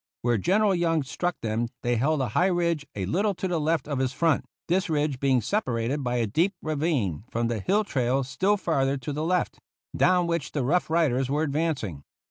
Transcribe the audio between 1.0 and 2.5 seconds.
struck them they held a high